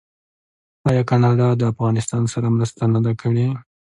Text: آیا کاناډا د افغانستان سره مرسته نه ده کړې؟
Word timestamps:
آیا 0.89 1.03
کاناډا 1.09 1.47
د 1.57 1.61
افغانستان 1.73 2.23
سره 2.33 2.47
مرسته 2.55 2.83
نه 2.93 2.99
ده 3.05 3.11
کړې؟ 3.21 3.47